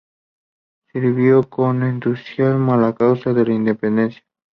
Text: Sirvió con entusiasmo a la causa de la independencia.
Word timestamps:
Sirvió 0.91 1.43
con 1.47 1.83
entusiasmo 1.83 2.73
a 2.73 2.77
la 2.77 2.95
causa 2.95 3.33
de 3.33 3.45
la 3.45 3.53
independencia. 3.53 4.23